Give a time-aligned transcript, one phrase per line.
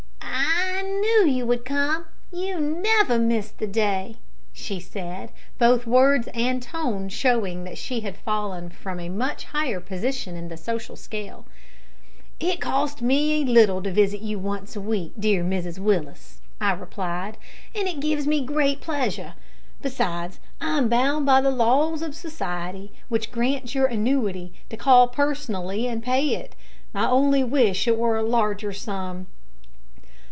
[0.33, 0.83] "I
[1.25, 2.05] knew you would come.
[2.31, 4.15] You never miss the day,"
[4.51, 9.79] she said, both words and tone showing that she had fallen from a much higher
[9.79, 11.45] position in the social scale.
[12.39, 17.37] "It costs me little to visit you once a week, dear Mrs Willis," I replied,
[17.75, 19.35] "and it gives me great pleasure;
[19.81, 24.77] besides, I am bound by the laws of the Society which grants your annuity to
[24.77, 26.55] call personally and pay it.
[26.95, 29.27] I only wish it were a larger sum."